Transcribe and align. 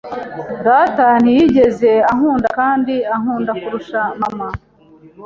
Data 0.67 1.05
ntiyigeze 1.23 1.91
ankunda 2.11 2.47
kandi 2.59 2.95
ankunda 3.15 3.51
kurusha 3.61 3.99
mama. 4.21 4.47